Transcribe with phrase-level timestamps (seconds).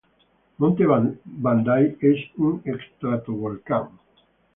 [0.63, 3.99] Monte Bandai es un estratovolcán.